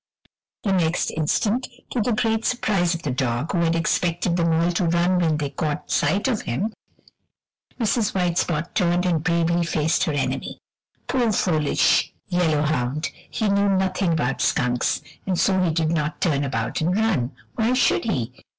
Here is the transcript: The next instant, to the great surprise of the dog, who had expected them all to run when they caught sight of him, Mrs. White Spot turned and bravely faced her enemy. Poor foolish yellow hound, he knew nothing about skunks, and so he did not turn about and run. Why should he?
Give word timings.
The 0.63 0.71
next 0.71 1.11
instant, 1.11 1.67
to 1.91 2.01
the 2.01 2.13
great 2.13 2.43
surprise 2.43 2.95
of 2.95 3.03
the 3.03 3.11
dog, 3.11 3.51
who 3.51 3.59
had 3.59 3.75
expected 3.75 4.35
them 4.35 4.51
all 4.51 4.71
to 4.71 4.87
run 4.87 5.19
when 5.19 5.37
they 5.37 5.51
caught 5.51 5.91
sight 5.91 6.27
of 6.27 6.41
him, 6.41 6.73
Mrs. 7.79 8.15
White 8.15 8.39
Spot 8.39 8.73
turned 8.73 9.05
and 9.05 9.23
bravely 9.23 9.63
faced 9.63 10.05
her 10.05 10.13
enemy. 10.13 10.57
Poor 11.07 11.31
foolish 11.31 12.13
yellow 12.29 12.63
hound, 12.63 13.09
he 13.29 13.47
knew 13.47 13.69
nothing 13.69 14.11
about 14.13 14.41
skunks, 14.41 15.03
and 15.27 15.39
so 15.39 15.61
he 15.61 15.69
did 15.69 15.91
not 15.91 16.19
turn 16.19 16.43
about 16.43 16.81
and 16.81 16.95
run. 16.97 17.33
Why 17.53 17.73
should 17.73 18.05
he? 18.05 18.33